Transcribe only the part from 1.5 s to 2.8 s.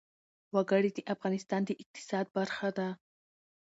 د اقتصاد برخه